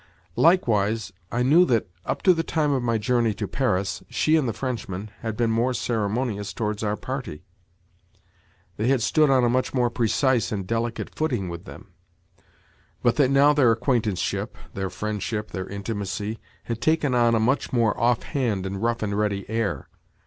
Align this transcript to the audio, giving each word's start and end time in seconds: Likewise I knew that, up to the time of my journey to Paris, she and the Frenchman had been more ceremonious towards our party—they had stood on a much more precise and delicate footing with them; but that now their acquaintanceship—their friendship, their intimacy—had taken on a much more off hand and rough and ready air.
Likewise 0.35 1.13
I 1.31 1.43
knew 1.43 1.63
that, 1.65 1.85
up 2.07 2.23
to 2.23 2.33
the 2.33 2.41
time 2.41 2.71
of 2.71 2.81
my 2.81 2.97
journey 2.97 3.35
to 3.35 3.47
Paris, 3.47 4.01
she 4.09 4.35
and 4.35 4.49
the 4.49 4.51
Frenchman 4.51 5.11
had 5.19 5.37
been 5.37 5.51
more 5.51 5.75
ceremonious 5.75 6.53
towards 6.53 6.81
our 6.81 6.97
party—they 6.97 8.87
had 8.87 9.03
stood 9.03 9.29
on 9.29 9.43
a 9.43 9.47
much 9.47 9.75
more 9.75 9.91
precise 9.91 10.51
and 10.51 10.65
delicate 10.65 11.13
footing 11.13 11.49
with 11.49 11.65
them; 11.65 11.91
but 13.03 13.17
that 13.17 13.29
now 13.29 13.53
their 13.53 13.71
acquaintanceship—their 13.71 14.89
friendship, 14.89 15.51
their 15.51 15.67
intimacy—had 15.69 16.81
taken 16.81 17.13
on 17.13 17.35
a 17.35 17.39
much 17.39 17.71
more 17.71 17.95
off 17.99 18.23
hand 18.23 18.65
and 18.65 18.81
rough 18.81 19.03
and 19.03 19.15
ready 19.19 19.47
air. 19.47 19.87